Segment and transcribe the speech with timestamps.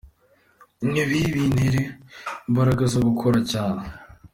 [1.03, 1.81] Ibi bintera
[2.47, 3.83] imbaraga zo gukora cyane.